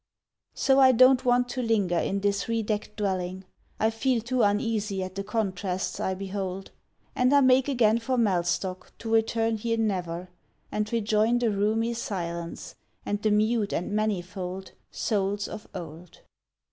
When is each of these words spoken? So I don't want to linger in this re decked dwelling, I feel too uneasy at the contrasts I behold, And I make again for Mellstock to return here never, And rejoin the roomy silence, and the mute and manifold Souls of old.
So 0.55 0.79
I 0.79 0.93
don't 0.93 1.23
want 1.25 1.47
to 1.49 1.61
linger 1.61 1.99
in 1.99 2.21
this 2.21 2.47
re 2.47 2.63
decked 2.63 2.95
dwelling, 2.95 3.43
I 3.79 3.91
feel 3.91 4.19
too 4.19 4.41
uneasy 4.41 5.03
at 5.03 5.13
the 5.13 5.23
contrasts 5.23 5.99
I 5.99 6.15
behold, 6.15 6.71
And 7.15 7.31
I 7.31 7.41
make 7.41 7.67
again 7.67 7.99
for 7.99 8.17
Mellstock 8.17 8.93
to 8.97 9.13
return 9.13 9.57
here 9.57 9.77
never, 9.77 10.29
And 10.71 10.91
rejoin 10.91 11.37
the 11.37 11.51
roomy 11.51 11.93
silence, 11.93 12.73
and 13.05 13.21
the 13.21 13.29
mute 13.29 13.73
and 13.73 13.91
manifold 13.91 14.71
Souls 14.89 15.47
of 15.47 15.67
old. 15.75 16.21